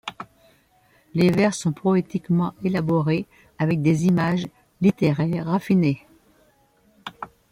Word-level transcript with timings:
Les 1.13 1.29
vers 1.29 1.53
sont 1.53 1.73
poétiquement 1.73 2.55
élaborés, 2.63 3.27
avec 3.59 3.83
des 3.83 4.07
images 4.07 4.47
littéraires 4.81 5.45
raffinées. 5.45 6.07